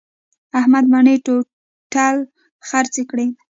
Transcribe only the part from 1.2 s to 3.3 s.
ټوټل خرڅې کړلې.